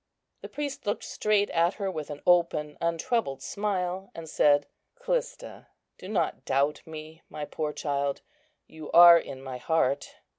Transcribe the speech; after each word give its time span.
The 0.41 0.49
priest 0.49 0.87
looked 0.87 1.03
straight 1.03 1.51
at 1.51 1.75
her 1.75 1.91
with 1.91 2.09
an 2.09 2.23
open, 2.25 2.75
untroubled 2.81 3.43
smile, 3.43 4.09
and 4.15 4.27
said, 4.27 4.65
"Callista, 4.95 5.67
do 5.99 6.07
not 6.07 6.43
doubt 6.43 6.81
me, 6.87 7.21
my 7.29 7.45
poor 7.45 7.71
child; 7.71 8.23
you 8.65 8.91
are 8.93 9.19
in 9.19 9.43
my 9.43 9.59
heart. 9.59 10.15